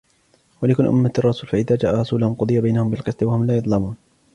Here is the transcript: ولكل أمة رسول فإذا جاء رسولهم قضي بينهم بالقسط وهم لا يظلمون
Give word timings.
ولكل 0.61 0.87
أمة 0.87 1.13
رسول 1.19 1.49
فإذا 1.49 1.75
جاء 1.75 1.95
رسولهم 1.95 2.33
قضي 2.33 2.61
بينهم 2.61 2.89
بالقسط 2.91 3.23
وهم 3.23 3.45
لا 3.45 3.57
يظلمون 3.57 3.95